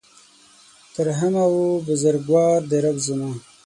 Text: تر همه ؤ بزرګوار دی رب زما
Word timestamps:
تر 0.93 1.07
همه 1.19 1.43
ؤ 1.59 1.59
بزرګوار 1.87 2.59
دی 2.69 2.79
رب 2.85 2.97
زما 3.07 3.31